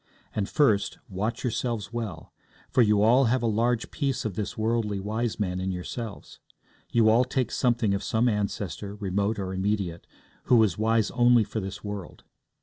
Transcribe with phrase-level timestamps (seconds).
[0.35, 2.33] And first, watch yourselves well,
[2.71, 6.39] for you all have a large piece of this worldly wise man in yourselves.
[6.91, 10.07] You all take something of some ancestor, remote or immediate,
[10.45, 12.23] who was wise only for this world.